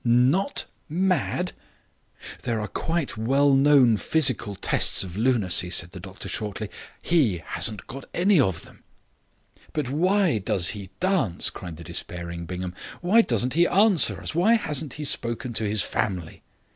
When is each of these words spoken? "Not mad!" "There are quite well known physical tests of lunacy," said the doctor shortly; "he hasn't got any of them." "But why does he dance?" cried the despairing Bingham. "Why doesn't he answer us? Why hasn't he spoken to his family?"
"Not 0.03 0.65
mad!" 0.89 1.51
"There 2.41 2.59
are 2.59 2.67
quite 2.67 3.17
well 3.17 3.53
known 3.53 3.97
physical 3.97 4.55
tests 4.55 5.03
of 5.03 5.15
lunacy," 5.15 5.69
said 5.69 5.91
the 5.91 5.99
doctor 5.99 6.27
shortly; 6.27 6.71
"he 7.03 7.43
hasn't 7.45 7.85
got 7.85 8.09
any 8.11 8.39
of 8.39 8.63
them." 8.63 8.83
"But 9.73 9.91
why 9.91 10.39
does 10.39 10.69
he 10.69 10.89
dance?" 10.99 11.51
cried 11.51 11.77
the 11.77 11.83
despairing 11.83 12.47
Bingham. 12.47 12.73
"Why 13.01 13.21
doesn't 13.21 13.53
he 13.53 13.67
answer 13.67 14.19
us? 14.19 14.33
Why 14.33 14.55
hasn't 14.55 14.95
he 14.95 15.03
spoken 15.03 15.53
to 15.53 15.69
his 15.69 15.83
family?" 15.83 16.41